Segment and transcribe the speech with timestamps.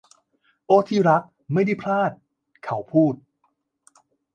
[0.65, 1.21] โอ้ที่รัก
[1.53, 2.11] ไม่ได้พลาด
[2.63, 3.13] เขาพูด